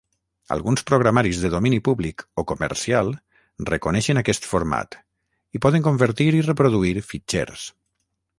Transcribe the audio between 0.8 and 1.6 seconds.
programaris de